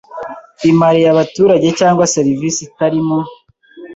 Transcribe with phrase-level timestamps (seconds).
[0.71, 3.19] imariye abaturage cyangwa serivisi itari mu